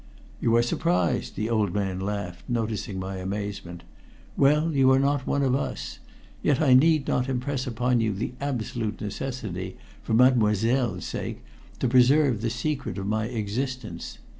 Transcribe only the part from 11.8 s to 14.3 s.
preserve the secret of my existence.